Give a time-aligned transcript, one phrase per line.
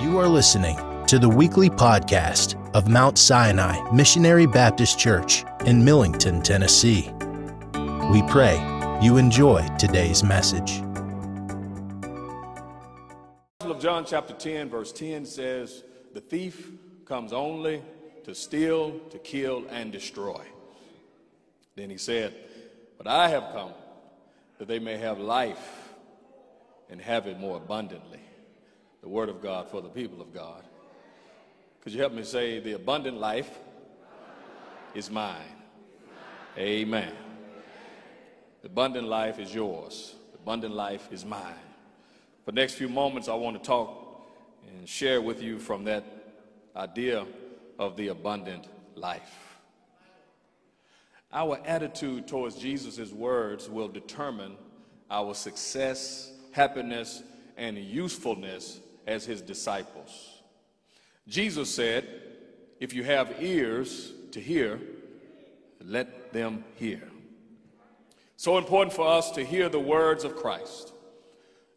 [0.00, 6.40] You are listening to the weekly podcast of Mount Sinai Missionary Baptist Church in Millington,
[6.40, 7.10] Tennessee.
[8.12, 8.58] We pray
[9.02, 10.82] you enjoy today's message.
[13.60, 15.82] of John chapter 10, verse 10 says,
[16.14, 16.70] The thief
[17.04, 17.82] comes only
[18.22, 20.44] to steal, to kill, and destroy.
[21.74, 22.36] Then he said,
[22.98, 23.72] But I have come
[24.58, 25.88] that they may have life
[26.88, 28.27] and have it more abundantly.
[29.02, 30.64] The word of God for the people of God.
[31.80, 33.50] Could you help me say, The abundant life
[34.94, 35.56] is mine?
[36.56, 37.12] Amen.
[38.62, 40.14] The abundant life is yours.
[40.32, 41.54] The abundant life is mine.
[42.44, 44.28] For the next few moments, I want to talk
[44.66, 46.04] and share with you from that
[46.74, 47.26] idea
[47.78, 49.58] of the abundant life.
[51.32, 54.56] Our attitude towards Jesus' words will determine
[55.10, 57.22] our success, happiness,
[57.56, 60.42] and usefulness as his disciples.
[61.26, 62.06] Jesus said,
[62.78, 64.80] If you have ears to hear,
[65.84, 67.02] let them hear.
[68.36, 70.92] So important for us to hear the words of Christ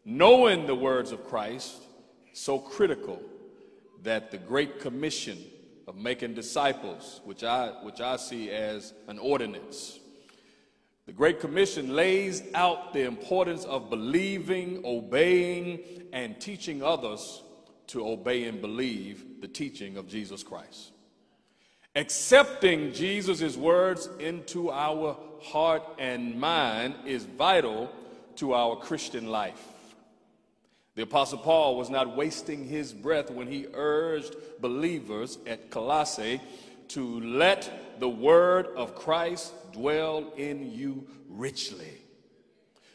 [0.04, 1.82] knowing the words of Christ
[2.32, 3.20] so critical
[4.02, 5.38] that the Great Commission
[5.86, 9.98] of making disciples, which I, which I see as an ordinance,
[11.06, 15.80] the Great Commission lays out the importance of believing, obeying,
[16.12, 17.42] and teaching others
[17.88, 20.92] to obey and believe the teaching of Jesus Christ.
[21.96, 27.90] Accepting Jesus' words into our heart and mind is vital
[28.36, 29.62] to our Christian life.
[30.94, 36.40] The Apostle Paul was not wasting his breath when he urged believers at Colossae
[36.88, 42.00] to let the word of Christ dwell in you richly.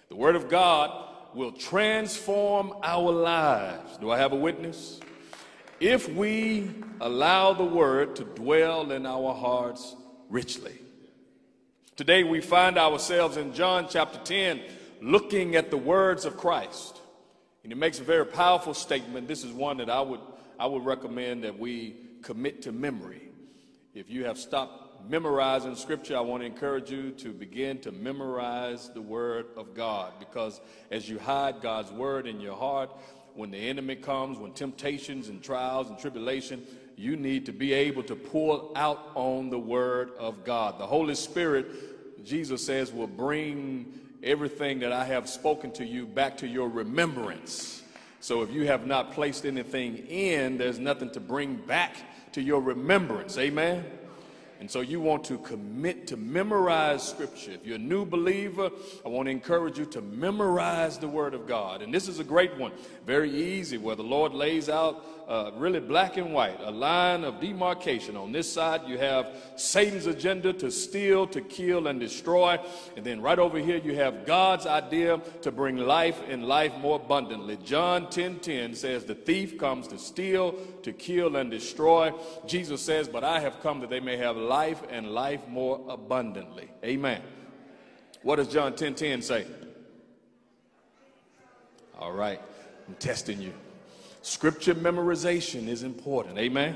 [0.09, 3.97] The word of God will transform our lives.
[3.97, 4.99] Do I have a witness?
[5.79, 9.95] If we allow the word to dwell in our hearts
[10.29, 10.73] richly.
[11.95, 14.61] Today we find ourselves in John chapter 10
[15.01, 17.01] looking at the words of Christ.
[17.63, 19.27] And it makes a very powerful statement.
[19.27, 20.21] This is one that I would,
[20.59, 23.26] I would recommend that we commit to memory.
[23.97, 28.89] If you have stopped memorizing scripture, I want to encourage you to begin to memorize
[28.89, 32.91] the word of God because as you hide God's word in your heart,
[33.33, 36.63] when the enemy comes, when temptations and trials and tribulation,
[36.95, 40.77] you need to be able to pull out on the word of God.
[40.77, 46.37] The Holy Spirit, Jesus says, will bring everything that I have spoken to you back
[46.37, 47.81] to your remembrance.
[48.19, 51.95] So if you have not placed anything in, there's nothing to bring back
[52.33, 53.37] to your remembrance.
[53.37, 53.83] Amen.
[54.59, 57.51] And so you want to commit to memorize scripture.
[57.51, 58.71] If you're a new believer,
[59.05, 61.81] I want to encourage you to memorize the word of God.
[61.81, 62.71] And this is a great one,
[63.05, 67.41] very easy, where the Lord lays out uh, really black and white, a line of
[67.41, 68.15] demarcation.
[68.15, 72.57] On this side, you have Satan's agenda to steal, to kill, and destroy.
[72.95, 76.95] And then right over here, you have God's idea to bring life and life more
[76.95, 77.57] abundantly.
[77.57, 80.53] John 10 10 says, The thief comes to steal,
[80.83, 82.13] to kill, and destroy.
[82.45, 84.46] Jesus says, But I have come that they may have life
[84.89, 86.69] and life more abundantly.
[86.83, 87.21] Amen.
[88.23, 89.45] What does John 10 10 say?
[91.99, 92.41] All right,
[92.87, 93.53] I'm testing you.
[94.21, 96.37] Scripture memorization is important.
[96.37, 96.75] Amen.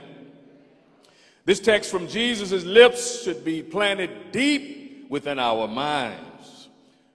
[1.45, 6.69] This text from Jesus' lips should be planted deep within our minds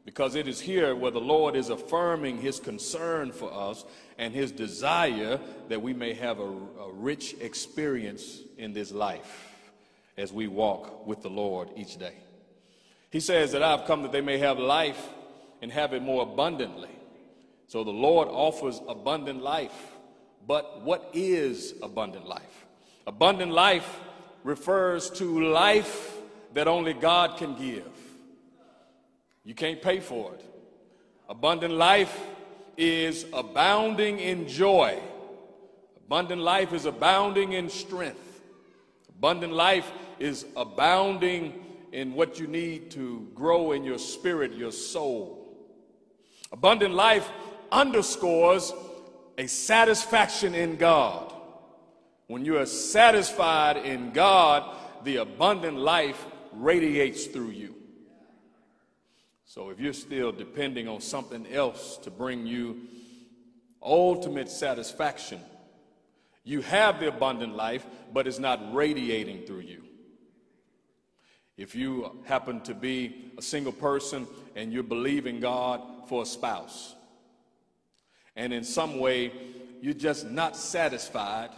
[0.04, 3.84] because it is here where the Lord is affirming his concern for us
[4.18, 9.55] and his desire that we may have a, a rich experience in this life
[10.16, 12.14] as we walk with the Lord each day.
[13.10, 15.08] He says that I've come that they may have life
[15.62, 16.90] and have it more abundantly.
[17.66, 19.96] So the Lord offers abundant life
[20.46, 22.66] but what is abundant life?
[23.06, 24.00] Abundant life
[24.44, 26.16] refers to life
[26.54, 27.88] that only God can give.
[29.44, 30.44] You can't pay for it.
[31.28, 32.16] Abundant life
[32.76, 34.98] is abounding in joy.
[36.06, 38.40] Abundant life is abounding in strength.
[39.08, 45.46] Abundant life is abounding in what you need to grow in your spirit, your soul.
[46.52, 47.30] Abundant life
[47.72, 48.72] underscores
[49.38, 51.32] a satisfaction in God.
[52.26, 57.74] When you are satisfied in God, the abundant life radiates through you.
[59.44, 62.82] So if you're still depending on something else to bring you
[63.82, 65.40] ultimate satisfaction,
[66.44, 69.85] you have the abundant life, but it's not radiating through you.
[71.56, 76.94] If you happen to be a single person and you're believing God for a spouse,
[78.34, 79.32] and in some way
[79.80, 81.50] you're just not satisfied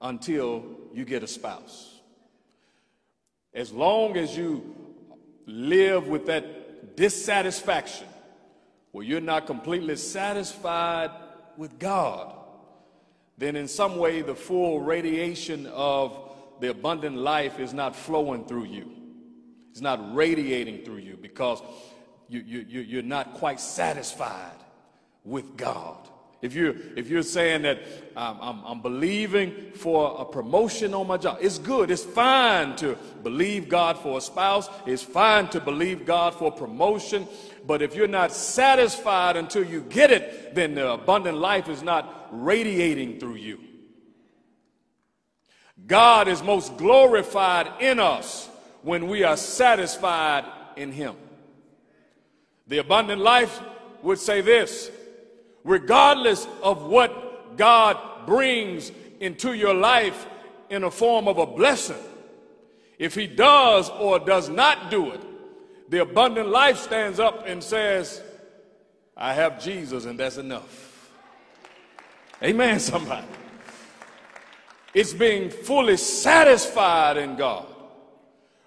[0.00, 2.00] until you get a spouse.
[3.54, 4.74] As long as you
[5.46, 8.06] live with that dissatisfaction,
[8.92, 11.10] where you're not completely satisfied
[11.56, 12.34] with God,
[13.38, 16.30] then in some way the full radiation of
[16.60, 19.01] the abundant life is not flowing through you.
[19.72, 21.62] It's not radiating through you because
[22.28, 24.52] you, you, you're not quite satisfied
[25.24, 26.08] with God.
[26.42, 27.78] If you're, if you're saying that
[28.14, 31.90] um, I'm, I'm believing for a promotion on my job, it's good.
[31.90, 34.68] It's fine to believe God for a spouse.
[34.84, 37.26] It's fine to believe God for promotion.
[37.66, 42.28] But if you're not satisfied until you get it, then the abundant life is not
[42.30, 43.58] radiating through you.
[45.86, 48.50] God is most glorified in us
[48.82, 50.44] when we are satisfied
[50.76, 51.14] in Him.
[52.66, 53.60] The abundant life
[54.02, 54.90] would say this
[55.64, 58.90] regardless of what God brings
[59.20, 60.26] into your life
[60.70, 62.02] in a form of a blessing,
[62.98, 65.20] if He does or does not do it,
[65.88, 68.22] the abundant life stands up and says,
[69.16, 71.10] I have Jesus and that's enough.
[72.42, 73.26] Amen, somebody.
[74.94, 77.71] It's being fully satisfied in God.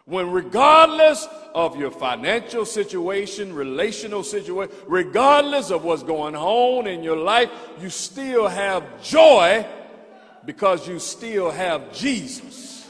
[0.05, 7.17] When, regardless of your financial situation, relational situation, regardless of what's going on in your
[7.17, 7.49] life,
[7.81, 9.65] you still have joy
[10.45, 12.87] because you still have Jesus.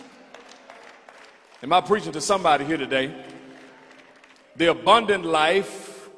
[1.64, 3.16] Am I preaching to somebody here today?
[4.58, 6.10] The abundant life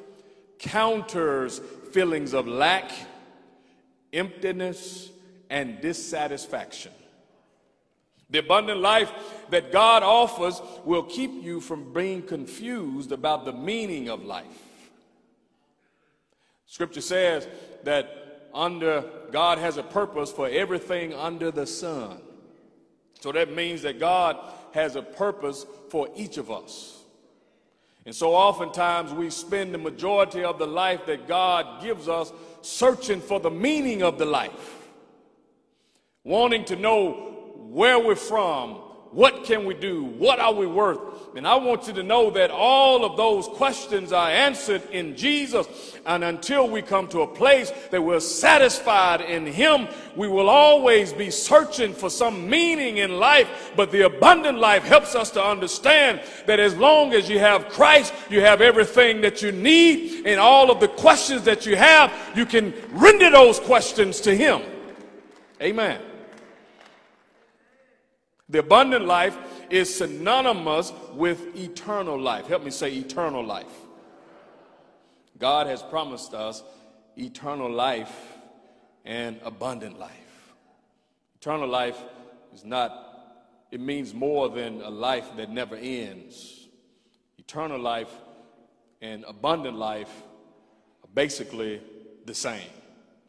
[0.58, 1.60] counters
[1.92, 2.90] feelings of lack,
[4.12, 5.10] emptiness,
[5.48, 6.92] and dissatisfaction.
[8.30, 9.10] The abundant life
[9.50, 14.46] that God offers will keep you from being confused about the meaning of life.
[16.66, 17.48] Scripture says
[17.84, 22.20] that under God has a purpose for everything under the sun.
[23.20, 24.36] So that means that God
[24.72, 27.02] has a purpose for each of us.
[28.04, 32.32] And so oftentimes we spend the majority of the life that God gives us
[32.62, 34.88] searching for the meaning of the life,
[36.24, 37.37] wanting to know
[37.70, 38.76] where we're from,
[39.10, 40.98] what can we do, what are we worth.
[41.34, 45.66] And I want you to know that all of those questions are answered in Jesus.
[46.04, 51.12] And until we come to a place that we're satisfied in Him, we will always
[51.12, 53.72] be searching for some meaning in life.
[53.76, 58.12] But the abundant life helps us to understand that as long as you have Christ,
[58.28, 60.26] you have everything that you need.
[60.26, 64.62] And all of the questions that you have, you can render those questions to Him.
[65.62, 66.07] Amen.
[68.50, 69.36] The abundant life
[69.68, 72.46] is synonymous with eternal life.
[72.46, 73.66] Help me say eternal life.
[75.38, 76.62] God has promised us
[77.16, 78.36] eternal life
[79.04, 80.54] and abundant life.
[81.40, 81.98] Eternal life
[82.54, 83.36] is not,
[83.70, 86.68] it means more than a life that never ends.
[87.38, 88.10] Eternal life
[89.02, 90.10] and abundant life
[91.04, 91.80] are basically
[92.24, 92.70] the same.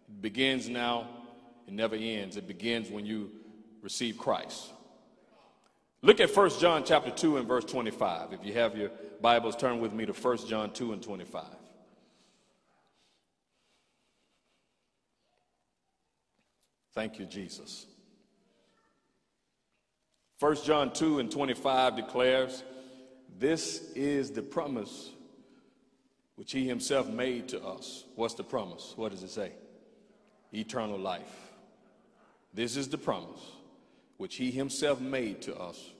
[0.07, 1.07] It begins now,
[1.67, 2.37] it never ends.
[2.37, 3.31] It begins when you
[3.81, 4.71] receive Christ.
[6.01, 8.31] Look at 1 John chapter 2 and verse 25.
[8.31, 8.89] If you have your
[9.21, 11.43] Bibles, turn with me to 1 John 2 and 25.
[16.93, 17.85] Thank you, Jesus.
[20.39, 22.63] 1 John 2 and 25 declares,
[23.37, 25.11] This is the promise
[26.35, 28.05] which he himself made to us.
[28.15, 28.93] What's the promise?
[28.95, 29.51] What does it say?
[30.53, 31.51] Eternal life.
[32.53, 33.41] This is the promise
[34.19, 35.91] which he himself made to us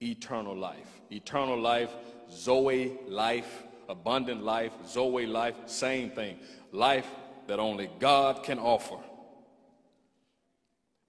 [0.00, 1.00] eternal life.
[1.10, 1.90] Eternal life,
[2.30, 6.38] Zoe life, abundant life, Zoe life, same thing.
[6.70, 7.08] Life
[7.48, 8.98] that only God can offer.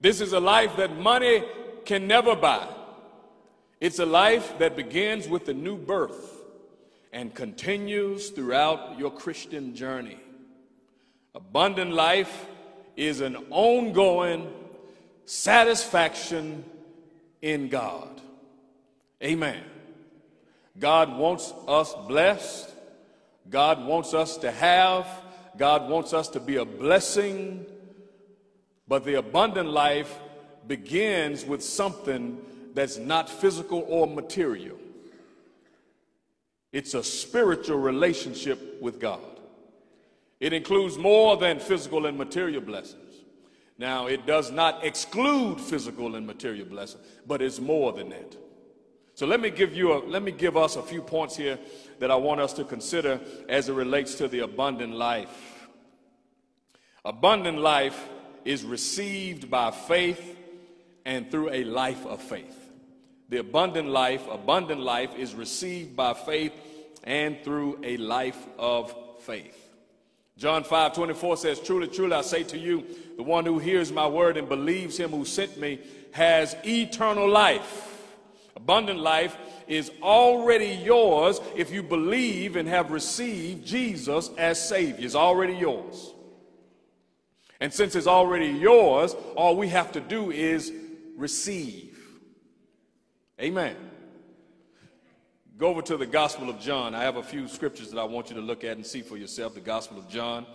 [0.00, 1.44] This is a life that money
[1.84, 2.66] can never buy.
[3.80, 6.42] It's a life that begins with the new birth
[7.12, 10.18] and continues throughout your Christian journey.
[11.36, 12.46] Abundant life
[12.96, 14.52] is an ongoing
[15.24, 16.64] satisfaction
[17.40, 18.20] in God.
[19.22, 19.62] Amen.
[20.78, 22.70] God wants us blessed.
[23.50, 25.06] God wants us to have.
[25.56, 27.66] God wants us to be a blessing.
[28.88, 30.18] But the abundant life
[30.66, 32.40] begins with something
[32.74, 34.78] that's not physical or material.
[36.72, 39.20] It's a spiritual relationship with God.
[40.40, 43.11] It includes more than physical and material blessings.
[43.78, 48.36] Now, it does not exclude physical and material blessings, but it's more than that.
[49.14, 51.58] So let me give you a, let me give us a few points here
[51.98, 55.68] that I want us to consider as it relates to the abundant life.
[57.04, 58.08] Abundant life
[58.44, 60.36] is received by faith
[61.04, 62.58] and through a life of faith.
[63.28, 66.52] The abundant life, abundant life is received by faith
[67.04, 69.71] and through a life of faith.
[70.38, 72.84] John 5 24 says, Truly, truly, I say to you,
[73.16, 75.80] the one who hears my word and believes him who sent me
[76.12, 77.88] has eternal life.
[78.56, 79.36] Abundant life
[79.66, 85.04] is already yours if you believe and have received Jesus as Savior.
[85.04, 86.12] It's already yours.
[87.60, 90.72] And since it's already yours, all we have to do is
[91.16, 91.98] receive.
[93.40, 93.76] Amen.
[95.58, 96.94] Go over to the Gospel of John.
[96.94, 99.16] I have a few scriptures that I want you to look at and see for
[99.16, 99.54] yourself.
[99.54, 100.46] The Gospel of John,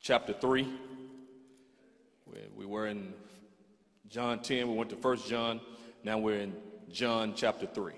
[0.00, 0.66] chapter 3.
[2.54, 3.12] We were in
[4.08, 5.60] John 10, we went to 1 John,
[6.04, 6.54] now we're in
[6.90, 7.92] John chapter 3.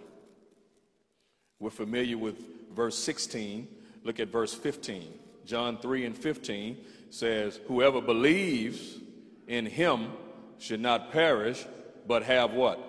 [1.61, 2.37] We're familiar with
[2.75, 3.69] verse 16.
[4.05, 5.13] Look at verse 15.
[5.45, 6.77] John 3 and 15
[7.11, 8.99] says, Whoever believes
[9.47, 10.13] in him
[10.59, 11.65] should not perish,
[12.07, 12.81] but have what?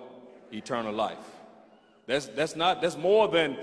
[0.52, 1.18] Eternal life.
[2.06, 3.56] That's, that's not, that's more than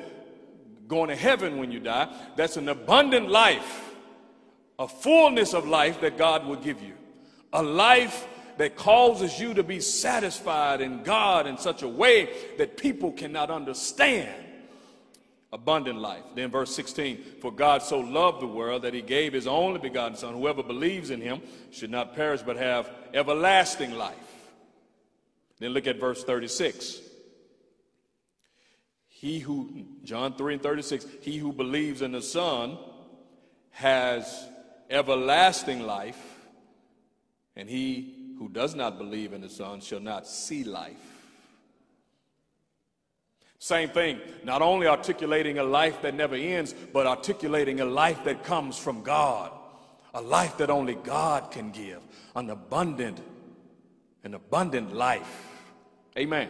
[0.87, 2.13] going to heaven when you die.
[2.35, 3.93] That's an abundant life,
[4.79, 6.93] a fullness of life that God will give you.
[7.53, 8.27] A life
[8.57, 13.49] that causes you to be satisfied in God in such a way that people cannot
[13.49, 14.43] understand.
[15.53, 16.23] Abundant life.
[16.35, 20.17] Then, verse 16 For God so loved the world that he gave his only begotten
[20.17, 20.33] Son.
[20.33, 21.41] Whoever believes in him
[21.71, 24.15] should not perish but have everlasting life.
[25.59, 27.06] Then look at verse 36.
[29.19, 32.77] He who, John 3 and 36, he who believes in the Son
[33.71, 34.47] has
[34.91, 36.21] everlasting life,
[37.55, 40.93] and he who does not believe in the Son shall not see life.
[43.57, 48.43] Same thing, not only articulating a life that never ends, but articulating a life that
[48.43, 49.51] comes from God,
[50.13, 52.01] a life that only God can give,
[52.35, 53.19] an abundant,
[54.23, 55.63] an abundant life.
[56.15, 56.49] Amen.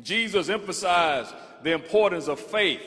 [0.00, 2.82] Jesus emphasized the importance of faith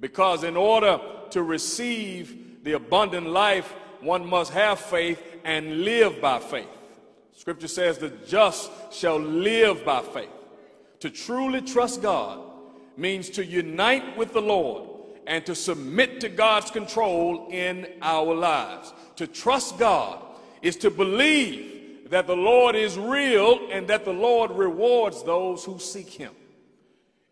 [0.00, 1.00] because in order
[1.30, 6.68] to receive the abundant life, one must have faith and live by faith.
[7.32, 10.30] Scripture says the just shall live by faith.
[11.00, 12.40] To truly trust God
[12.96, 14.88] means to unite with the Lord
[15.26, 18.92] and to submit to God's control in our lives.
[19.16, 20.22] To trust God
[20.62, 25.78] is to believe that the Lord is real and that the Lord rewards those who
[25.78, 26.32] seek him.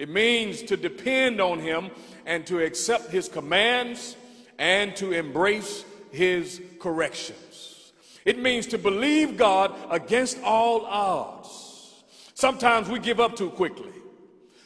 [0.03, 1.93] It means to depend on him
[2.27, 4.17] and to accept his commands
[4.59, 7.93] and to embrace his corrections.
[8.25, 12.03] It means to believe God against all odds.
[12.35, 13.93] Sometimes we give up too quickly.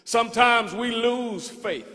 [0.04, 1.86] Sometimes we lose faith.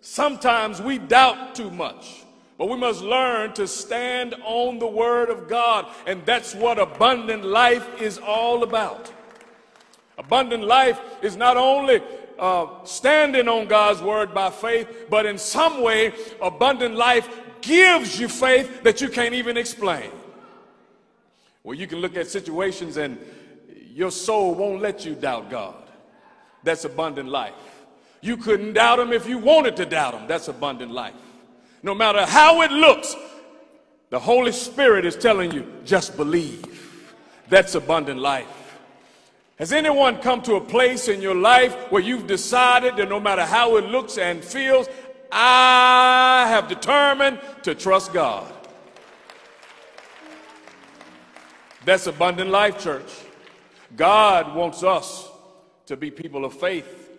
[0.00, 2.24] Sometimes we doubt too much.
[2.58, 5.86] But we must learn to stand on the word of God.
[6.08, 9.12] And that's what abundant life is all about.
[10.18, 12.02] Abundant life is not only
[12.42, 17.28] uh, standing on God's word by faith, but in some way, abundant life
[17.60, 20.10] gives you faith that you can't even explain.
[21.62, 23.16] Well, you can look at situations and
[23.94, 25.84] your soul won't let you doubt God.
[26.64, 27.54] That's abundant life.
[28.20, 30.26] You couldn't doubt him if you wanted to doubt him.
[30.26, 31.14] That's abundant life.
[31.84, 33.14] No matter how it looks,
[34.10, 37.06] the Holy Spirit is telling you, just believe.
[37.48, 38.48] That's abundant life.
[39.62, 43.44] Has anyone come to a place in your life where you've decided that no matter
[43.44, 44.88] how it looks and feels,
[45.30, 48.52] I have determined to trust God?
[51.84, 53.08] That's abundant life, church.
[53.94, 55.30] God wants us
[55.86, 57.10] to be people of faith,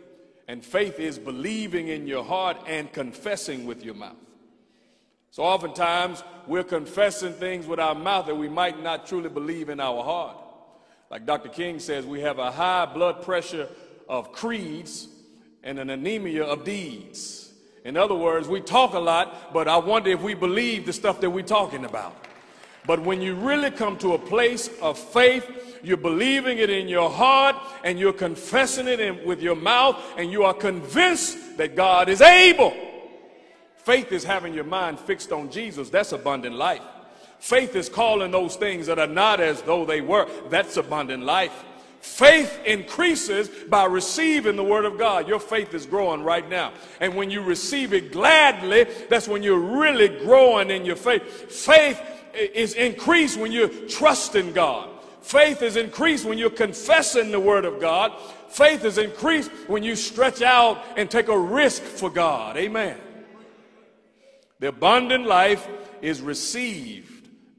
[0.49, 4.17] and faith is believing in your heart and confessing with your mouth.
[5.31, 9.79] So oftentimes we're confessing things with our mouth that we might not truly believe in
[9.79, 10.42] our heart.
[11.13, 11.49] Like Dr.
[11.49, 13.69] King says, we have a high blood pressure
[14.09, 15.07] of creeds
[15.61, 17.53] and an anemia of deeds.
[17.85, 21.21] In other words, we talk a lot, but I wonder if we believe the stuff
[21.21, 22.15] that we're talking about.
[22.87, 27.11] But when you really come to a place of faith, you're believing it in your
[27.11, 32.09] heart and you're confessing it in, with your mouth and you are convinced that God
[32.09, 32.73] is able.
[33.75, 35.91] Faith is having your mind fixed on Jesus.
[35.91, 36.81] That's abundant life.
[37.43, 40.29] Faith is calling those things that are not as though they were.
[40.47, 41.65] That's abundant life.
[41.99, 45.27] Faith increases by receiving the word of God.
[45.27, 46.71] Your faith is growing right now.
[47.01, 51.51] And when you receive it gladly, that's when you're really growing in your faith.
[51.51, 52.01] Faith
[52.33, 54.89] is increased when you're trusting God.
[55.21, 58.13] Faith is increased when you're confessing the word of God.
[58.47, 62.55] Faith is increased when you stretch out and take a risk for God.
[62.55, 62.97] Amen.
[64.61, 65.67] The abundant life
[66.01, 67.12] is received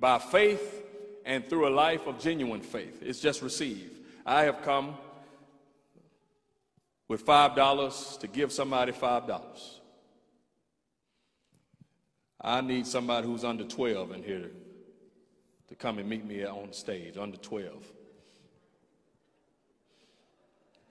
[0.05, 0.85] by faith
[1.25, 3.03] and through a life of genuine faith.
[3.03, 3.91] It's just receive.
[4.27, 4.99] I have come
[7.09, 9.79] with $5 to give somebody $5.
[12.39, 14.51] I need somebody who's under 12 in here to,
[15.69, 17.73] to come and meet me on stage, under 12.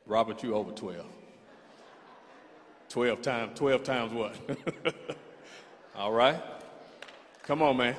[0.08, 1.06] Robert, you over 12.
[2.90, 4.36] 12 times, 12 times what?
[5.96, 6.42] All right?
[7.44, 7.96] Come on, man.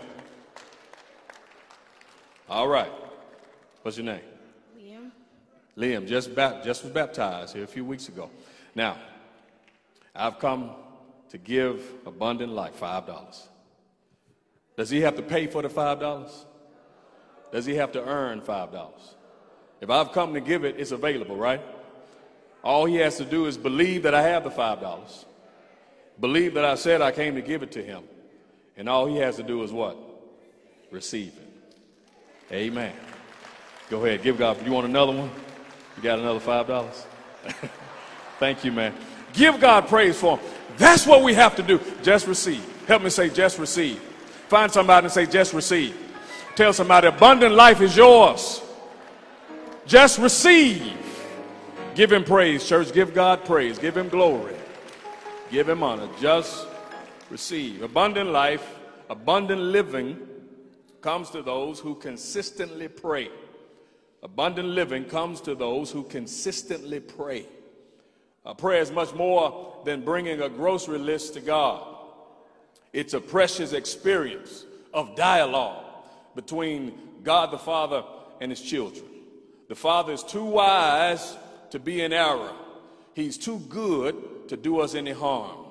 [2.48, 2.92] All right.
[3.82, 4.20] What's your name?
[4.78, 5.10] Liam.
[5.76, 8.30] Liam just, ba- just was baptized here a few weeks ago.
[8.74, 8.98] Now,
[10.14, 10.70] I've come
[11.30, 13.46] to give abundant life $5.
[14.76, 16.30] Does he have to pay for the $5?
[17.52, 18.92] Does he have to earn $5?
[19.80, 21.60] If I've come to give it, it's available, right?
[22.62, 25.24] All he has to do is believe that I have the $5.
[26.20, 28.04] Believe that I said I came to give it to him.
[28.76, 29.96] And all he has to do is what?
[30.90, 31.43] Receive it.
[32.52, 32.92] Amen.
[33.90, 34.64] Go ahead, give God.
[34.64, 35.30] You want another one?
[35.96, 37.06] You got another five dollars?
[38.38, 38.94] Thank you, man.
[39.32, 40.46] Give God praise for him.
[40.76, 41.80] That's what we have to do.
[42.02, 42.64] Just receive.
[42.86, 43.98] Help me say, just receive.
[44.48, 45.96] Find somebody and say, just receive.
[46.56, 48.62] Tell somebody, abundant life is yours.
[49.86, 50.96] Just receive.
[51.94, 52.92] Give him praise, church.
[52.92, 53.78] Give God praise.
[53.78, 54.54] Give him glory.
[55.50, 56.08] Give him honor.
[56.20, 56.66] Just
[57.30, 57.82] receive.
[57.82, 60.18] Abundant life, abundant living
[61.04, 63.28] comes to those who consistently pray.
[64.22, 67.44] Abundant living comes to those who consistently pray.
[68.46, 71.86] A prayer is much more than bringing a grocery list to God.
[72.94, 75.84] It's a precious experience of dialogue
[76.34, 78.02] between God the Father
[78.40, 79.04] and his children.
[79.68, 81.36] The Father is too wise
[81.68, 82.52] to be in error.
[83.12, 85.66] He's too good to do us any harm.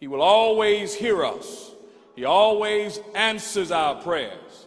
[0.00, 1.71] He will always hear us
[2.14, 4.66] he always answers our prayers.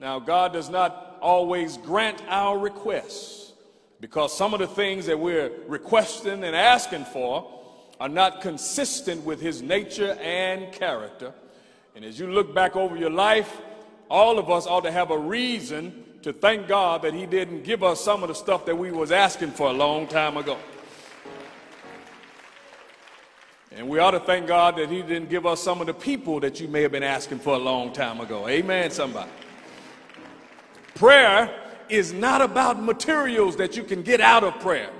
[0.00, 3.52] Now, God does not always grant our requests
[4.00, 7.48] because some of the things that we're requesting and asking for
[8.00, 11.32] are not consistent with His nature and character.
[11.94, 13.60] And as you look back over your life,
[14.10, 17.84] all of us ought to have a reason to thank God that He didn't give
[17.84, 20.58] us some of the stuff that we was asking for a long time ago.
[23.76, 26.40] And we ought to thank God that He didn't give us some of the people
[26.40, 28.48] that you may have been asking for a long time ago.
[28.48, 29.30] Amen, somebody.
[30.94, 31.50] Prayer
[31.88, 34.90] is not about materials that you can get out of prayer,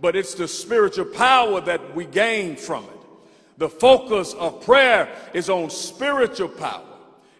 [0.00, 2.90] but it's the spiritual power that we gain from it.
[3.58, 6.82] The focus of prayer is on spiritual power.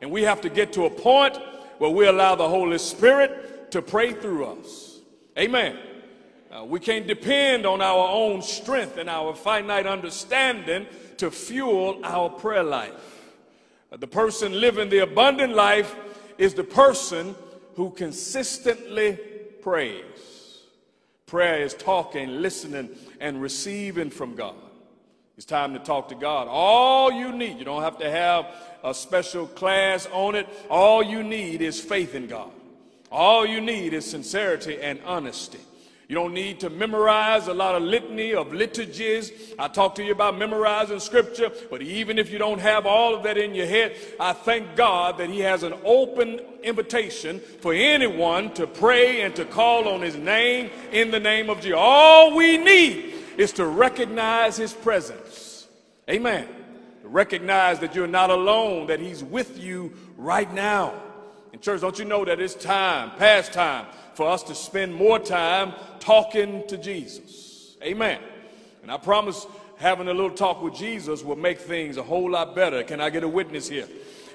[0.00, 1.38] And we have to get to a point
[1.78, 5.00] where we allow the Holy Spirit to pray through us.
[5.38, 5.76] Amen.
[6.52, 10.86] Uh, we can't depend on our own strength and our finite understanding
[11.16, 13.30] to fuel our prayer life.
[13.90, 15.96] Uh, the person living the abundant life
[16.36, 17.34] is the person
[17.74, 19.18] who consistently
[19.62, 20.02] prays.
[21.24, 24.56] Prayer is talking, listening, and receiving from God.
[25.38, 26.48] It's time to talk to God.
[26.50, 28.46] All you need, you don't have to have
[28.84, 30.46] a special class on it.
[30.68, 32.50] All you need is faith in God.
[33.10, 35.60] All you need is sincerity and honesty.
[36.12, 39.32] You don't need to memorize a lot of litany of liturgies.
[39.58, 43.22] I talk to you about memorizing scripture, but even if you don't have all of
[43.22, 48.52] that in your head, I thank God that He has an open invitation for anyone
[48.52, 51.78] to pray and to call on His name in the name of Jesus.
[51.78, 55.66] All we need is to recognize His presence.
[56.10, 56.46] Amen.
[57.00, 60.92] To recognize that you're not alone, that He's with you right now.
[61.54, 65.18] In church, don't you know that it's time, past time, for us to spend more
[65.18, 67.76] time talking to Jesus.
[67.80, 68.18] Amen.
[68.82, 72.56] And I promise having a little talk with Jesus will make things a whole lot
[72.56, 72.82] better.
[72.82, 73.86] Can I get a witness here?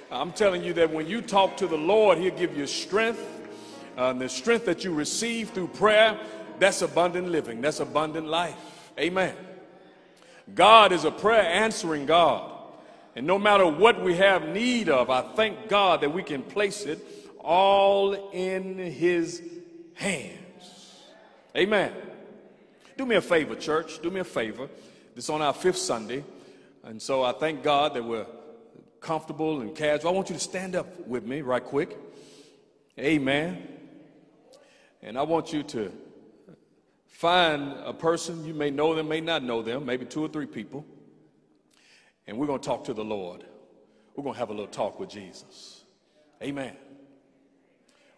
[0.10, 3.22] I'm telling you that when you talk to the Lord, He'll give you strength.
[3.98, 6.18] Uh, and the strength that you receive through prayer,
[6.58, 8.56] that's abundant living, that's abundant life.
[8.98, 9.36] Amen.
[10.56, 12.50] God is a prayer answering God.
[13.18, 16.86] And no matter what we have need of, I thank God that we can place
[16.86, 17.00] it
[17.40, 19.42] all in His
[19.96, 20.47] hands.
[21.58, 21.92] Amen.
[22.98, 24.00] Do me a favor, church.
[24.02, 24.70] Do me a favor.
[25.16, 26.24] This is on our fifth Sunday.
[26.84, 28.28] And so I thank God that we're
[29.00, 30.12] comfortable and casual.
[30.12, 31.98] I want you to stand up with me right quick.
[33.00, 33.68] Amen.
[35.02, 35.92] And I want you to
[37.08, 38.46] find a person.
[38.46, 40.86] You may know them, may not know them, maybe two or three people.
[42.28, 43.44] And we're going to talk to the Lord.
[44.16, 45.84] We're going to have a little talk with Jesus.
[46.44, 46.76] Amen.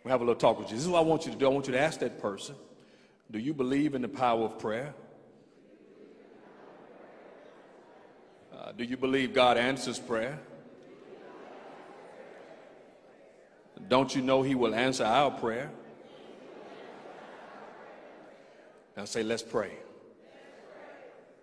[0.03, 0.75] We have a little talk with you.
[0.75, 1.45] This is what I want you to do.
[1.45, 2.55] I want you to ask that person,
[3.31, 4.93] do you believe in the power of prayer?
[8.51, 10.39] Uh, do you believe God answers prayer?
[13.87, 15.71] Don't you know He will answer our prayer?
[18.97, 19.71] Now say, let's pray.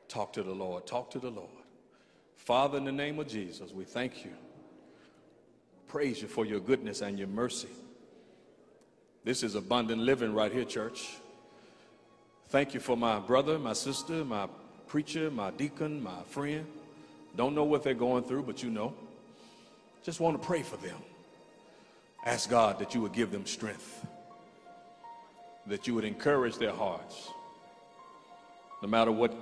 [0.08, 0.86] Talk to the Lord.
[0.86, 1.48] Talk to the Lord.
[2.36, 4.32] Father, in the name of Jesus, we thank you.
[5.88, 7.68] Praise you for your goodness and your mercy.
[9.24, 11.16] This is abundant living right here, church.
[12.48, 14.48] Thank you for my brother, my sister, my
[14.86, 16.66] preacher, my deacon, my friend.
[17.34, 18.94] Don't know what they're going through, but you know.
[20.04, 20.96] Just want to pray for them.
[22.24, 24.06] Ask God that you would give them strength,
[25.66, 27.30] that you would encourage their hearts,
[28.82, 29.34] no matter what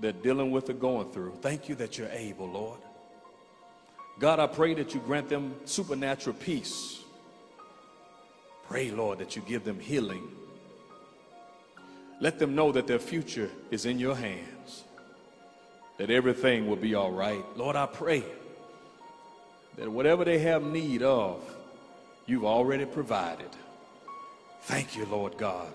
[0.00, 1.32] they're dealing with or going through.
[1.40, 2.78] Thank you that you're able, Lord.
[4.18, 7.00] God, I pray that you grant them supernatural peace.
[8.64, 10.28] Pray, Lord, that you give them healing.
[12.20, 14.84] Let them know that their future is in your hands,
[15.96, 17.42] that everything will be all right.
[17.56, 18.22] Lord, I pray
[19.76, 21.42] that whatever they have need of,
[22.26, 23.48] you've already provided.
[24.62, 25.72] Thank you, Lord God.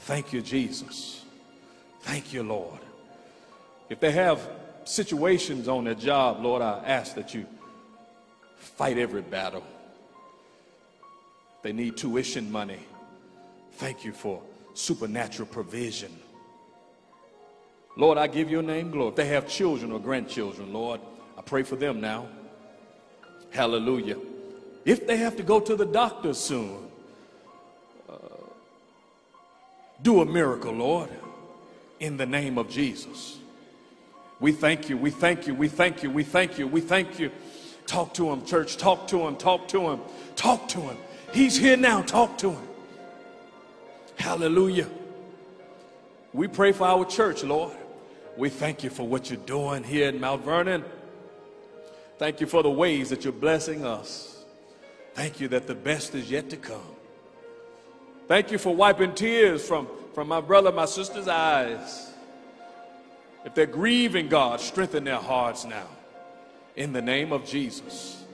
[0.00, 1.24] Thank you, Jesus.
[2.02, 2.80] Thank you, Lord.
[3.88, 4.46] If they have
[4.84, 7.46] situations on their job, Lord, I ask that you
[8.56, 9.64] fight every battle.
[11.62, 12.80] They need tuition money.
[13.72, 14.42] Thank you for
[14.74, 16.16] supernatural provision.
[17.96, 19.10] Lord, I give your name glory.
[19.10, 21.00] If they have children or grandchildren, Lord,
[21.36, 22.28] I pray for them now.
[23.50, 24.16] Hallelujah.
[24.84, 26.88] If they have to go to the doctor soon,
[28.08, 28.14] uh,
[30.02, 31.10] do a miracle, Lord,
[32.00, 33.38] in the name of Jesus.
[34.40, 37.30] We thank you, we thank you, we thank you, we thank you, we thank you.
[37.86, 38.76] Talk to him, church.
[38.76, 40.00] Talk to him, talk to him,
[40.34, 40.96] talk to him.
[41.32, 42.68] He's here now, talk to him.
[44.16, 44.88] Hallelujah.
[46.32, 47.76] We pray for our church, Lord.
[48.36, 50.84] We thank you for what you're doing here in Mount Vernon.
[52.18, 54.44] Thank you for the ways that you're blessing us.
[55.14, 56.80] Thank you that the best is yet to come.
[58.28, 62.10] Thank you for wiping tears from, from my brother, my sister's eyes.
[63.44, 65.86] If they're grieving God, strengthen their hearts now.
[66.76, 68.24] In the name of Jesus.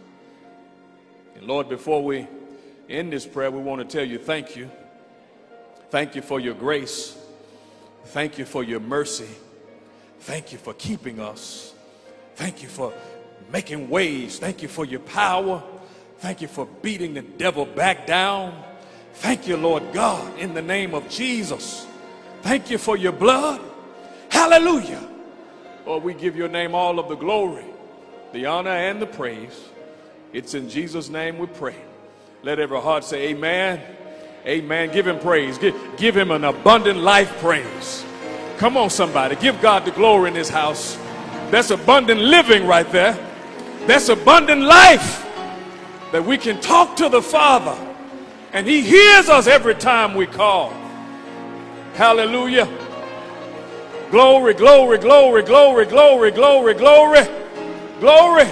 [1.35, 2.29] And Lord, before we
[2.89, 4.71] end this prayer, we want to tell you thank you.
[5.91, 7.17] Thank you for your grace.
[8.07, 9.29] Thank you for your mercy.
[10.21, 11.75] Thank you for keeping us.
[12.37, 12.93] Thank you for
[13.53, 14.39] making ways.
[14.39, 15.63] Thank you for your power.
[16.19, 18.63] Thank you for beating the devil back down.
[19.15, 21.87] Thank you, Lord God, in the name of Jesus.
[22.43, 23.61] Thank you for your blood.
[24.29, 25.07] Hallelujah.
[25.87, 27.65] Lord, we give your name all of the glory,
[28.33, 29.69] the honor, and the praise.
[30.33, 31.77] It's in Jesus' name we pray.
[32.43, 33.81] Let every heart say, Amen.
[34.49, 34.91] Amen.
[34.93, 35.59] Give him praise.
[35.59, 38.05] Give, give him an abundant life praise.
[38.57, 39.37] Come on, somebody.
[39.37, 40.97] Give God the glory in this house.
[41.51, 43.13] That's abundant living right there.
[43.87, 45.25] That's abundant life
[46.13, 47.77] that we can talk to the Father
[48.53, 50.73] and He hears us every time we call.
[51.95, 52.67] Hallelujah.
[54.11, 57.25] Glory, glory, glory, glory, glory, glory, glory,
[58.01, 58.49] glory.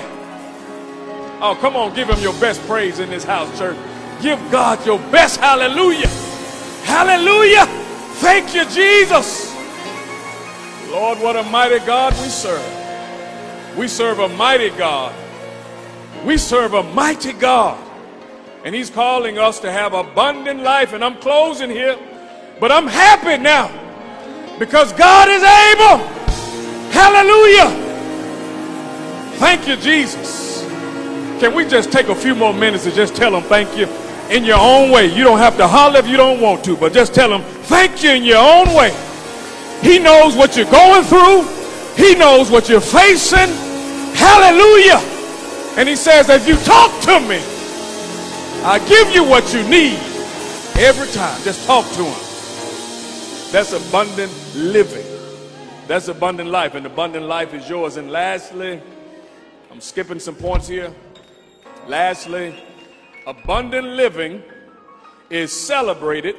[1.41, 3.77] Oh, come on, give him your best praise in this house, church.
[4.23, 6.09] Give God your best hallelujah.
[6.85, 7.67] Hallelujah.
[8.17, 9.55] Thank you, Jesus.
[10.91, 13.77] Lord, what a mighty God we serve.
[13.77, 15.15] We serve a mighty God.
[16.25, 17.79] We serve a mighty God.
[18.65, 20.93] And He's calling us to have abundant life.
[20.93, 21.99] And I'm closing here,
[22.59, 23.69] but I'm happy now
[24.59, 26.07] because God is able.
[26.91, 27.85] Hallelujah.
[29.39, 30.63] Thank you, Jesus.
[31.39, 33.87] Can we just take a few more minutes to just tell him thank you
[34.31, 35.07] in your own way?
[35.07, 38.03] You don't have to holler if you don't want to, but just tell him thank
[38.03, 38.95] you in your own way.
[39.83, 41.43] He knows what you're going through.
[41.97, 43.49] He knows what you're facing.
[44.15, 45.01] Hallelujah.
[45.79, 47.41] And he says, if you talk to me,
[48.65, 49.99] I give you what you need
[50.79, 51.41] every time.
[51.43, 52.21] Just talk to him.
[53.53, 55.05] That's abundant living.
[55.87, 57.97] That's abundant life, and abundant life is yours.
[57.97, 58.81] And lastly,
[59.71, 60.93] I'm skipping some points here.
[61.87, 62.61] Lastly,
[63.27, 64.41] abundant living
[65.31, 66.37] is celebrated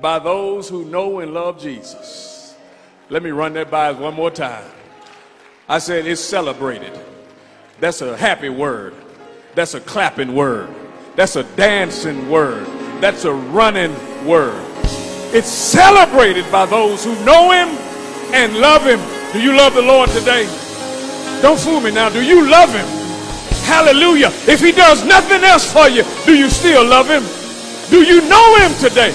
[0.00, 2.56] by those who know and love Jesus.
[3.10, 4.64] Let me run that by us one more time.
[5.68, 6.98] I said it's celebrated.
[7.78, 8.94] That's a happy word.
[9.54, 10.74] That's a clapping word.
[11.14, 12.66] That's a dancing word.
[13.02, 13.92] That's a running
[14.26, 14.64] word.
[15.34, 17.68] It's celebrated by those who know him
[18.34, 19.00] and love him.
[19.34, 20.46] Do you love the Lord today?
[21.42, 22.08] Don't fool me now.
[22.08, 22.97] Do you love him?
[23.68, 24.32] Hallelujah.
[24.48, 27.20] If he does nothing else for you, do you still love him?
[27.92, 29.12] Do you know him today?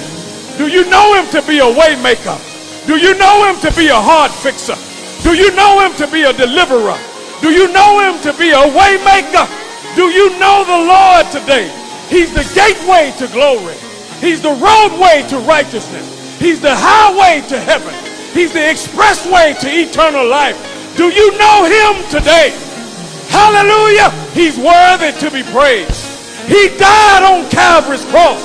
[0.56, 2.38] Do you know him to be a waymaker?
[2.86, 4.78] Do you know him to be a heart fixer?
[5.26, 6.94] Do you know him to be a deliverer?
[7.42, 9.50] Do you know him to be a waymaker?
[9.96, 11.66] Do you know the Lord today?
[12.08, 13.74] He's the gateway to glory.
[14.22, 16.38] He's the roadway to righteousness.
[16.38, 17.94] He's the highway to heaven.
[18.32, 20.56] He's the expressway to eternal life.
[20.96, 22.54] Do you know him today?
[23.34, 24.10] Hallelujah.
[24.30, 26.06] He's worthy to be praised.
[26.46, 28.38] He died on Calvary's cross.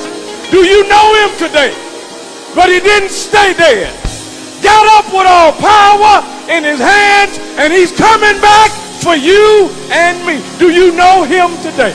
[0.50, 1.78] Do you know him today?
[2.56, 3.94] But he didn't stay dead.
[4.64, 8.72] Got up with all power in his hands and he's coming back
[9.04, 10.42] for you and me.
[10.58, 11.94] Do you know him today?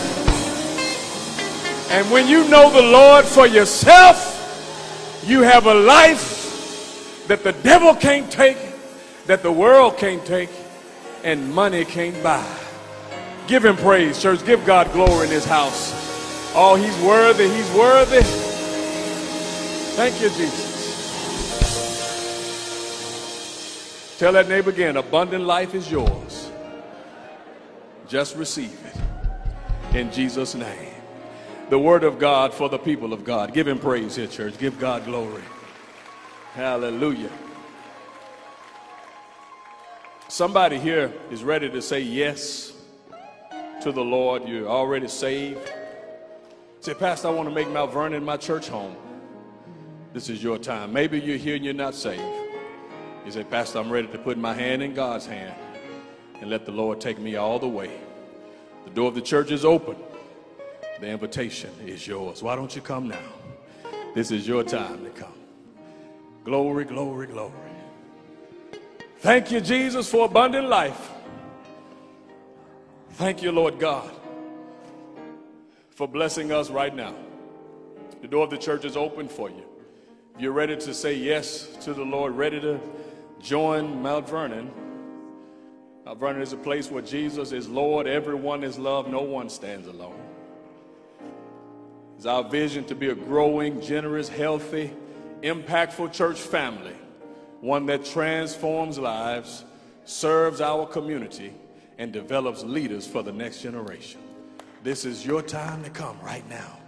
[1.90, 4.30] And when you know the Lord for yourself,
[5.26, 8.58] you have a life that the devil can't take,
[9.26, 10.50] that the world can't take,
[11.24, 12.63] and money can't buy.
[13.46, 14.44] Give him praise, church.
[14.46, 15.92] Give God glory in his house.
[16.54, 17.48] Oh, he's worthy.
[17.48, 18.22] He's worthy.
[19.96, 20.74] Thank you, Jesus.
[24.18, 26.50] Tell that neighbor again abundant life is yours.
[28.08, 30.92] Just receive it in Jesus' name.
[31.70, 33.52] The word of God for the people of God.
[33.52, 34.56] Give him praise here, church.
[34.58, 35.42] Give God glory.
[36.52, 37.30] Hallelujah.
[40.28, 42.73] Somebody here is ready to say yes
[43.84, 44.48] to the Lord.
[44.48, 45.70] You're already saved.
[46.80, 48.96] Say, Pastor, I want to make Mount Vernon my church home.
[50.14, 50.90] This is your time.
[50.90, 52.22] Maybe you're here and you're not saved.
[53.26, 55.54] You say, Pastor, I'm ready to put my hand in God's hand
[56.40, 57.90] and let the Lord take me all the way.
[58.86, 59.96] The door of the church is open.
[61.00, 62.42] The invitation is yours.
[62.42, 63.28] Why don't you come now?
[64.14, 65.34] This is your time to come.
[66.42, 67.52] Glory, glory, glory.
[69.18, 71.13] Thank you, Jesus, for abundant life.
[73.14, 74.10] Thank you, Lord God,
[75.90, 77.14] for blessing us right now.
[78.22, 79.62] The door of the church is open for you.
[80.34, 82.80] If you're ready to say yes to the Lord, ready to
[83.40, 84.68] join Mount Vernon,
[86.04, 89.86] Mount Vernon is a place where Jesus is Lord, everyone is loved, no one stands
[89.86, 90.20] alone.
[92.16, 94.92] It's our vision to be a growing, generous, healthy,
[95.42, 96.96] impactful church family,
[97.60, 99.64] one that transforms lives,
[100.04, 101.52] serves our community,
[101.98, 104.20] and develops leaders for the next generation.
[104.82, 106.78] This is your time to come right now.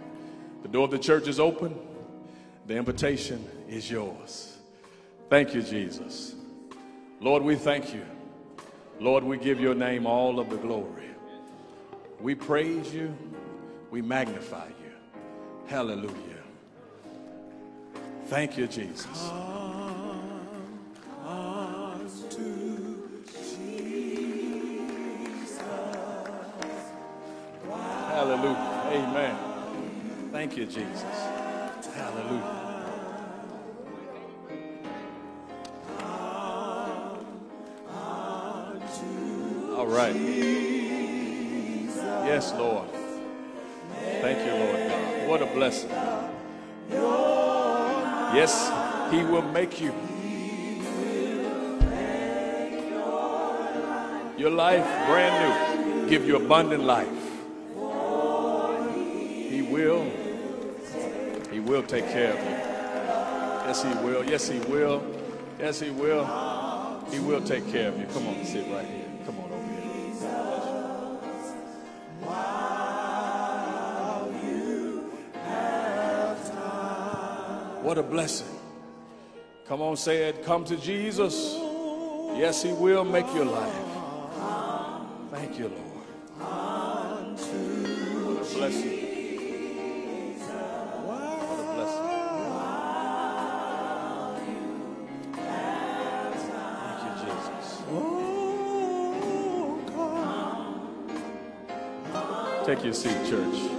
[0.61, 1.77] The door of the church is open.
[2.67, 4.57] The invitation is yours.
[5.29, 6.35] Thank you, Jesus.
[7.19, 8.05] Lord, we thank you.
[8.99, 11.09] Lord, we give your name all of the glory.
[12.19, 13.15] We praise you.
[13.91, 14.91] We magnify you.
[15.67, 16.13] Hallelujah.
[18.27, 19.31] Thank you, Jesus.
[29.17, 30.29] Amen.
[30.31, 31.03] Thank you, Jesus.
[31.95, 32.65] Hallelujah.
[39.75, 40.15] All right.
[42.25, 42.87] Yes, Lord.
[44.21, 45.29] Thank you, Lord God.
[45.29, 45.89] What a blessing.
[48.35, 48.69] Yes,
[49.11, 49.93] He will make you.
[54.37, 56.07] Your life brand new.
[56.07, 57.16] Give you abundant life.
[61.67, 62.55] Will take care of you.
[63.67, 64.23] Yes, He will.
[64.23, 65.03] Yes, He will.
[65.59, 66.25] Yes, He will.
[67.11, 68.05] He will take care of you.
[68.07, 69.05] Come on, sit right here.
[69.25, 69.77] Come on over here.
[77.83, 78.47] What a blessing.
[79.67, 80.45] Come on, say it.
[80.45, 81.55] Come to Jesus.
[82.35, 83.73] Yes, He will make your life.
[85.31, 85.83] Thank you, Lord.
[88.25, 89.06] What a blessing.
[102.77, 103.76] Take your seat, church.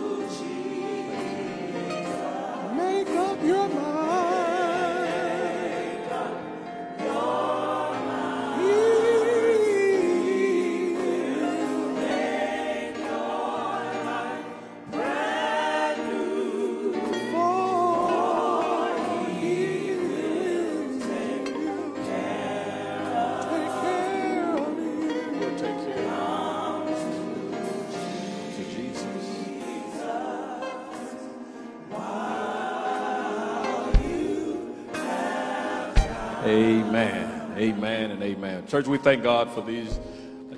[37.78, 38.10] Amen.
[38.10, 38.66] And amen.
[38.66, 40.00] Church, we thank God for these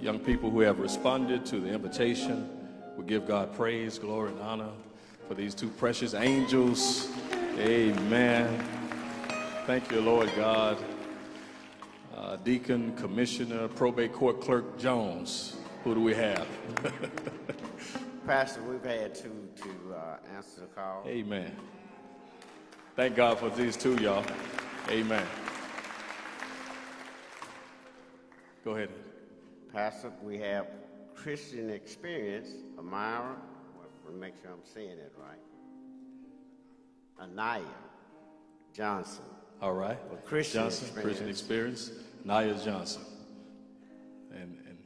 [0.01, 2.49] young people who have responded to the invitation.
[2.97, 4.71] We give God praise, glory, and honor
[5.29, 7.11] for these two precious angels.
[7.59, 8.59] Amen.
[9.67, 10.79] Thank you, Lord God.
[12.17, 15.57] Uh, Deacon, Commissioner, Probate Court Clerk Jones.
[15.85, 16.49] Who do we have?
[18.27, 21.05] Pastor, we've had two to uh, answer the call.
[21.07, 21.55] Amen.
[22.97, 24.25] Thank God for these two, y'all.
[24.89, 25.27] Amen.
[28.65, 28.91] Go ahead.
[29.73, 30.67] Pastor, we have
[31.15, 33.37] Christian Experience, Amira,
[34.05, 35.39] well, make sure I'm saying it right.
[37.21, 37.63] Anaya
[38.75, 39.25] Johnson.
[39.63, 39.99] All right.
[40.11, 41.91] Well, Christian Johnson, Christian Experience.
[42.25, 43.03] Naya Johnson.
[44.33, 44.79] And, and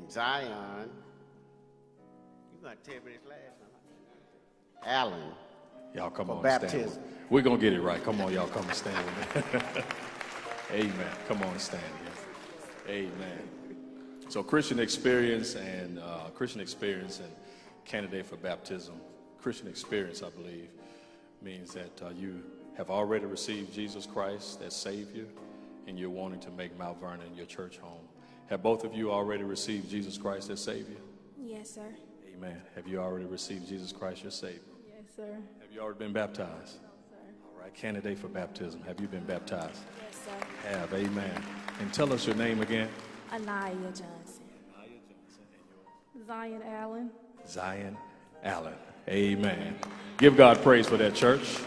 [0.00, 0.90] And Zion,
[2.52, 4.84] you got to tell me his last name.
[4.84, 5.32] Allen.
[5.94, 6.62] y'all come on and stand.
[6.62, 7.02] baptism.
[7.02, 8.02] with- We're going to get it right.
[8.02, 8.96] Come on, y'all come and stand
[9.34, 9.62] with me.
[10.72, 11.10] Amen.
[11.26, 12.07] Come on stand here.
[12.88, 13.42] Amen.
[14.28, 17.30] So Christian Experience and uh, Christian Experience and
[17.84, 18.94] candidate for baptism.
[19.40, 20.68] Christian Experience, I believe,
[21.42, 22.42] means that uh, you
[22.76, 25.26] have already received Jesus Christ as Savior
[25.86, 28.04] and you're wanting to make Mount Vernon your church home.
[28.48, 30.96] Have both of you already received Jesus Christ as Savior?
[31.38, 31.94] Yes, sir.
[32.34, 32.60] Amen.
[32.74, 34.60] Have you already received Jesus Christ your Savior?
[34.86, 35.38] Yes, sir.
[35.60, 36.80] Have you already been baptized?
[36.82, 37.16] No, sir.
[37.44, 38.82] All right, candidate for baptism.
[38.86, 39.80] Have you been baptized?
[40.02, 40.68] Yes, sir.
[40.68, 41.42] Have, amen.
[41.80, 42.88] And tell us your name again.
[43.32, 44.44] Anaya Johnson.
[44.74, 46.26] Anaya Johnson.
[46.26, 47.10] Zion Allen.
[47.46, 47.96] Zion
[48.42, 48.74] Allen.
[49.08, 49.76] Amen.
[50.18, 51.58] Give God praise for that church.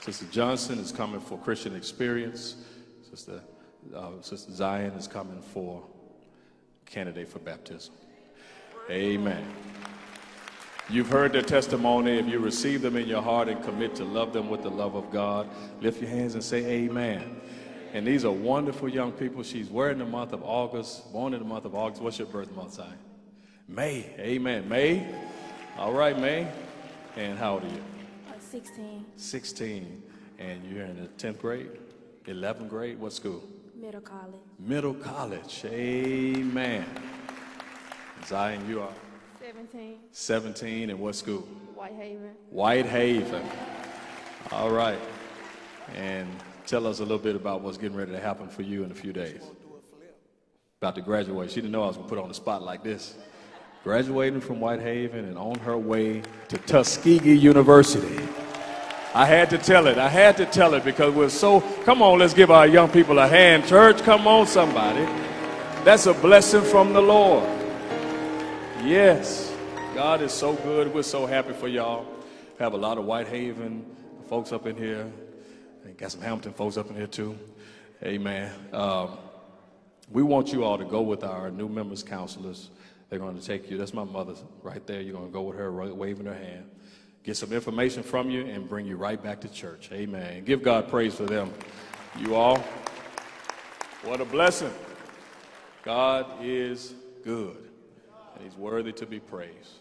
[0.00, 2.56] Sister Johnson is coming for Christian experience.
[3.08, 3.40] Sister,
[3.94, 5.82] uh, Sister Zion is coming for
[6.86, 7.94] candidate for baptism.
[8.90, 9.44] Amen.
[10.90, 12.18] You've heard their testimony.
[12.18, 14.96] If you receive them in your heart and commit to love them with the love
[14.96, 15.48] of God,
[15.80, 17.40] lift your hands and say amen.
[17.92, 19.44] And these are wonderful young people.
[19.44, 22.02] She's wearing the month of August, born in the month of August.
[22.02, 22.98] What's your birth month, Zion?
[23.68, 24.12] May.
[24.18, 24.68] Amen.
[24.68, 25.06] May.
[25.78, 26.48] All right, May.
[27.16, 27.82] And how old are you?
[28.28, 29.04] Uh, 16.
[29.14, 30.02] 16.
[30.40, 31.70] And you're in the 10th grade?
[32.26, 32.98] 11th grade?
[32.98, 33.44] What school?
[33.76, 34.40] Middle college.
[34.58, 35.64] Middle college.
[35.66, 36.84] Amen.
[38.26, 38.92] Zion, you are
[39.60, 39.96] 17.
[40.10, 40.90] 17.
[40.90, 41.40] And what school?
[41.74, 42.30] Whitehaven.
[42.48, 43.44] Whitehaven.
[44.52, 44.98] All right.
[45.96, 46.28] And
[46.66, 48.94] tell us a little bit about what's getting ready to happen for you in a
[48.94, 49.42] few days.
[50.80, 51.50] About to graduate.
[51.50, 53.16] She didn't know I was going to put her on the spot like this.
[53.84, 58.18] Graduating from Whitehaven and on her way to Tuskegee University.
[59.12, 59.98] I had to tell it.
[59.98, 61.60] I had to tell it because we're so.
[61.84, 63.66] Come on, let's give our young people a hand.
[63.66, 65.04] Church, come on, somebody.
[65.84, 67.46] That's a blessing from the Lord.
[68.82, 69.49] Yes,
[70.00, 70.94] God is so good.
[70.94, 72.06] We're so happy for y'all.
[72.58, 73.84] Have a lot of Whitehaven
[74.30, 75.06] folks up in here.
[75.84, 77.38] And got some Hamilton folks up in here too.
[78.02, 78.50] Amen.
[78.72, 79.18] Um,
[80.10, 82.70] we want you all to go with our new members counselors.
[83.10, 83.76] They're going to take you.
[83.76, 85.02] That's my mother right there.
[85.02, 86.64] You're going to go with her, waving her hand.
[87.22, 89.90] Get some information from you and bring you right back to church.
[89.92, 90.44] Amen.
[90.44, 91.52] Give God praise for them.
[92.18, 92.56] You all.
[94.04, 94.72] What a blessing.
[95.82, 97.68] God is good,
[98.34, 99.80] and He's worthy to be praised.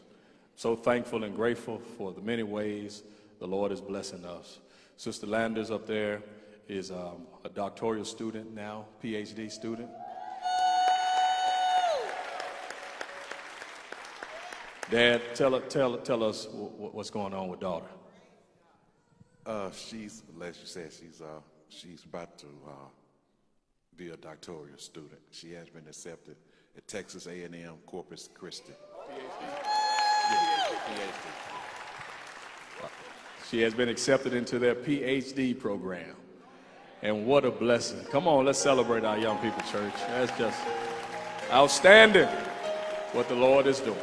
[0.59, 3.03] So thankful and grateful for the many ways
[3.39, 4.59] the Lord is blessing us.
[4.97, 6.21] Sister Landers up there
[6.67, 9.89] is um, a doctoral student now, PhD student.
[14.91, 17.87] Dad, tell, tell, tell us wh- wh- what's going on with daughter.
[19.45, 22.71] Uh, she's, like you said, she's, uh, she's about to, uh,
[23.95, 25.21] be a doctoral student.
[25.31, 26.35] She has been accepted
[26.75, 28.73] at Texas A&M Corpus Christi.
[33.49, 36.15] She has been accepted into their PhD program.
[37.01, 38.03] And what a blessing.
[38.11, 39.93] Come on, let's celebrate our young people, church.
[40.09, 40.59] That's just
[41.51, 42.27] outstanding
[43.13, 43.97] what the Lord is doing.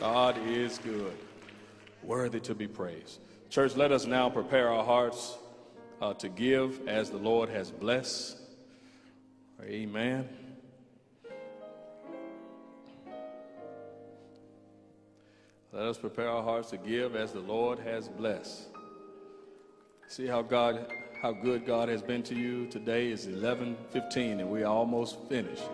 [0.00, 1.16] God is good,
[2.02, 3.20] worthy to be praised.
[3.48, 5.38] Church, let us now prepare our hearts
[6.00, 8.36] uh, to give as the Lord has blessed.
[9.62, 10.28] Amen.
[15.74, 18.68] Let us prepare our hearts to give as the Lord has blessed.
[20.06, 22.66] See how God, how good God has been to you.
[22.66, 25.64] Today is 11:15, and we are almost finished.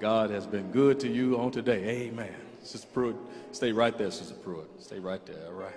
[0.00, 2.06] God has been good to you on today.
[2.06, 2.34] Amen.
[2.62, 3.16] Sister Pruitt,
[3.52, 4.70] stay right there, Sister Pruitt.
[4.78, 5.48] Stay right there.
[5.48, 5.76] All right.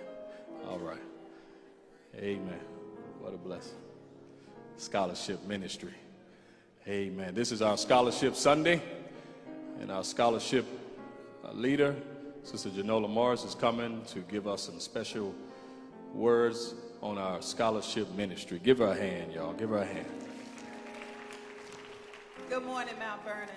[0.70, 1.02] All right.
[2.16, 2.62] Amen.
[3.20, 3.76] What a blessing.
[4.78, 5.93] Scholarship ministry.
[6.88, 7.36] Amen.
[7.36, 8.82] This is our scholarship Sunday,
[9.82, 10.66] and our scholarship
[11.52, 11.93] leader,
[12.48, 15.36] Sister Janola Morris, is coming to give us some special
[16.14, 18.58] words on our scholarship ministry.
[18.64, 19.52] Give her a hand, y'all.
[19.52, 20.08] Give her a hand.
[22.50, 23.50] Good morning, Mount Vernon.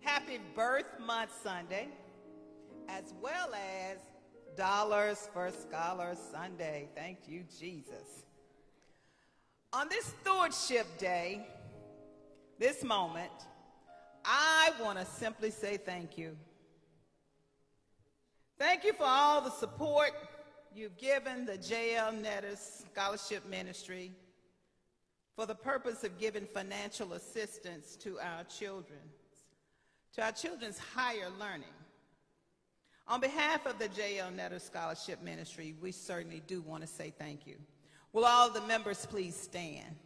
[0.00, 1.88] Happy Birth Month Sunday,
[2.88, 3.98] as well as
[4.56, 6.88] Dollars for Scholars Sunday.
[6.96, 8.24] Thank you, Jesus.
[9.74, 11.46] On this Stewardship Day,
[12.58, 13.32] this moment,
[14.24, 16.36] I want to simply say thank you.
[18.58, 20.12] Thank you for all the support
[20.74, 22.12] you've given the J.L.
[22.12, 24.12] Netters Scholarship Ministry
[25.34, 29.00] for the purpose of giving financial assistance to our children,
[30.14, 31.74] to our children's higher learning.
[33.08, 34.30] On behalf of the J.L.
[34.30, 37.56] Netters Scholarship Ministry, we certainly do want to say thank you.
[38.12, 39.96] Will all the members please stand?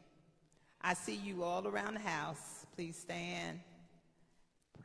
[0.81, 2.64] I see you all around the house.
[2.75, 3.61] Please stand.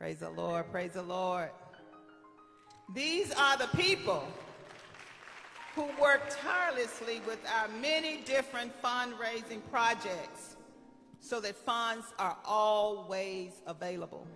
[0.02, 0.68] Praise the Lord.
[0.72, 1.50] Praise the Lord.
[2.92, 4.26] These are the people
[5.76, 10.56] who work tirelessly with our many different fundraising projects
[11.20, 14.26] so that funds are always available.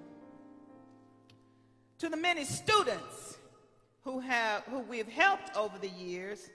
[1.98, 3.36] To the many students
[4.04, 6.48] who, have, who we've helped over the years,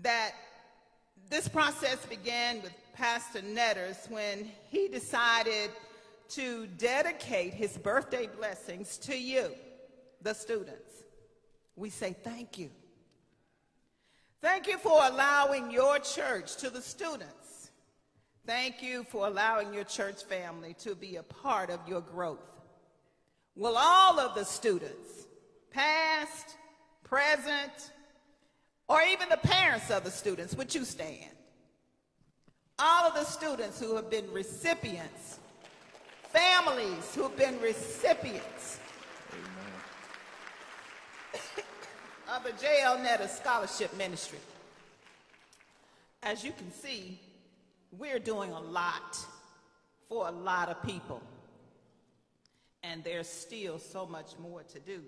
[0.00, 0.32] that
[1.28, 5.68] this process began with Pastor Netters when he decided
[6.30, 9.50] to dedicate his birthday blessings to you,
[10.22, 11.04] the students.
[11.76, 12.70] We say thank you.
[14.40, 17.70] Thank you for allowing your church to the students.
[18.46, 22.44] Thank you for allowing your church family to be a part of your growth.
[23.56, 25.26] Will all of the students,
[25.70, 26.56] past,
[27.04, 27.92] present,
[28.88, 31.30] or even the parents of the students, would you stand?
[32.78, 35.38] All of the students who have been recipients,
[36.34, 38.80] families who have been recipients
[42.34, 42.98] of the J.L.
[42.98, 44.40] Netter Scholarship Ministry.
[46.24, 47.20] As you can see,
[47.92, 49.16] we're doing a lot
[50.08, 51.22] for a lot of people.
[52.82, 55.02] And there's still so much more to do.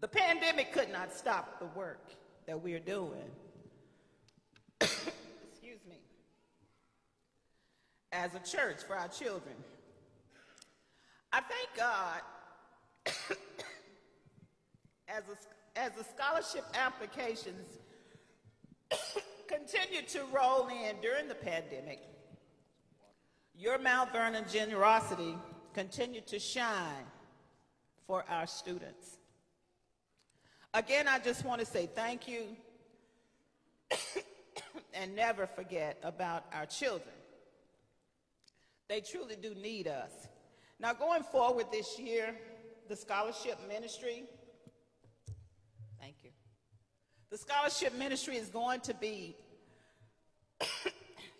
[0.00, 2.10] The pandemic could not stop the work
[2.46, 3.30] that we're doing.
[4.80, 5.96] Excuse me.
[8.14, 9.56] As a church for our children.
[11.32, 12.20] I thank God
[15.08, 15.36] as, a,
[15.76, 17.80] as the scholarship applications
[19.48, 21.98] continued to roll in during the pandemic,
[23.58, 25.34] your Mount Vernon generosity
[25.74, 27.04] continued to shine
[28.06, 29.18] for our students.
[30.72, 32.44] Again, I just want to say thank you
[34.94, 37.14] and never forget about our children.
[38.88, 40.12] They truly do need us.
[40.78, 42.34] Now, going forward this year,
[42.88, 44.24] the scholarship ministry
[46.04, 46.30] Thank you.
[47.30, 49.34] The scholarship ministry is going to be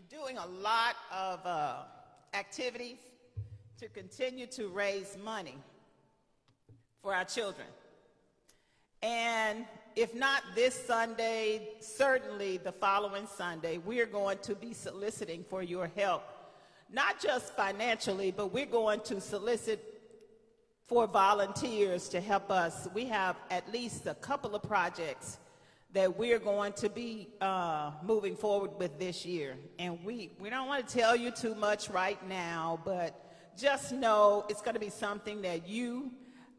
[0.09, 1.83] doing a lot of uh,
[2.33, 2.97] activities
[3.79, 5.59] to continue to raise money
[7.03, 7.67] for our children.
[9.03, 9.67] And
[9.97, 15.91] if not this Sunday, certainly the following Sunday, we're going to be soliciting for your
[15.95, 16.23] help,
[16.91, 19.95] not just financially, but we're going to solicit
[20.87, 22.89] for volunteers to help us.
[22.95, 25.39] We have at least a couple of projects
[25.93, 29.57] that we're going to be uh, moving forward with this year.
[29.79, 33.21] And we, we don't want to tell you too much right now, but
[33.57, 36.11] just know it's going to be something that you,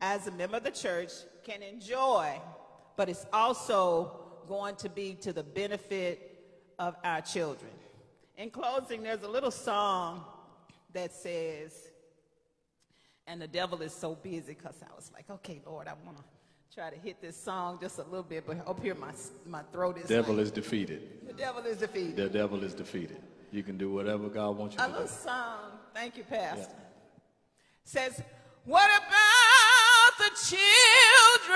[0.01, 1.11] as a member of the church,
[1.43, 2.39] can enjoy,
[2.95, 6.43] but it's also going to be to the benefit
[6.79, 7.71] of our children.
[8.37, 10.25] In closing, there's a little song
[10.93, 11.71] that says,
[13.27, 16.23] and the devil is so busy because I was like, okay, Lord, I want to
[16.73, 19.11] try to hit this song just a little bit, but up here my,
[19.47, 20.07] my throat is.
[20.07, 21.25] Devil like, is defeated.
[21.25, 22.17] The devil is defeated.
[22.17, 23.21] The devil is defeated.
[23.51, 24.97] You can do whatever God wants you A to do.
[24.97, 26.75] A little song, thank you, Pastor.
[27.85, 28.21] Says,
[28.65, 31.55] what about the children?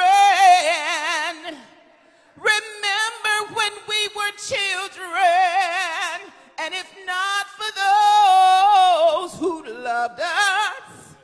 [2.38, 5.10] Remember when we were children,
[6.62, 7.72] and if not for
[9.32, 11.16] those who loved us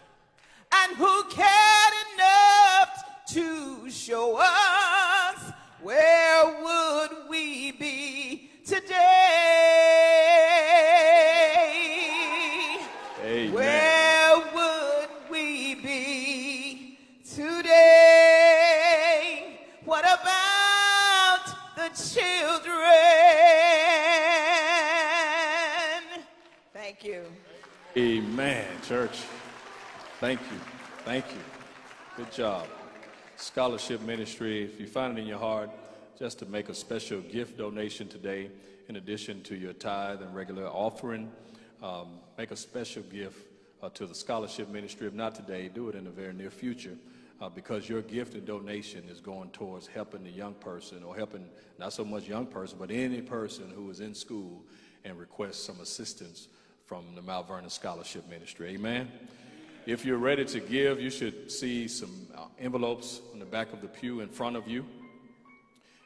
[0.73, 9.94] and who cared enough to show us, where would we be today?
[28.87, 29.23] Church.
[30.19, 30.59] Thank you.
[31.05, 31.39] Thank you.
[32.17, 32.67] Good job.
[33.35, 35.71] Scholarship ministry, if you find it in your heart
[36.19, 38.51] just to make a special gift donation today,
[38.87, 41.31] in addition to your tithe and regular offering,
[41.81, 43.47] um, make a special gift
[43.81, 45.07] uh, to the scholarship ministry.
[45.07, 46.95] If not today, do it in the very near future.
[47.41, 51.47] Uh, because your gift and donation is going towards helping the young person or helping
[51.79, 54.63] not so much young person, but any person who is in school
[55.03, 56.49] and requests some assistance
[56.85, 58.69] from the Mount Vernon Scholarship Ministry.
[58.75, 59.11] Amen.
[59.85, 63.81] If you're ready to give, you should see some uh, envelopes on the back of
[63.81, 64.85] the pew in front of you.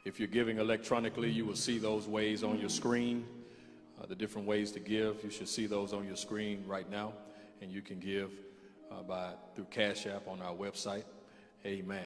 [0.06, 3.26] If you're giving electronically, you will see those ways on your screen,
[4.02, 5.24] uh, the different ways to give.
[5.24, 7.14] You should see those on your screen right now,
[7.62, 8.32] and you can give
[8.92, 11.04] uh, by through Cash App on our website.
[11.66, 12.06] Amen.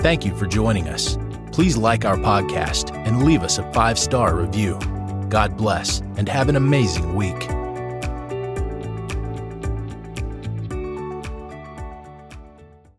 [0.00, 1.16] Thank you for joining us.
[1.52, 4.78] Please like our podcast and leave us a five star review.
[5.34, 7.63] God bless and have an amazing week.